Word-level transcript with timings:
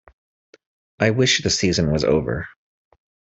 I 0.97 1.11
wish 1.11 1.43
the 1.43 1.51
season 1.51 1.91
was 1.91 2.03
over. 2.03 2.47